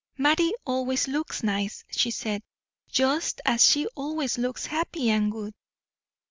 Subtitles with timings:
[0.17, 2.41] "Mattie always looks nice," she said,
[2.89, 5.53] "just as she always looks happy and good."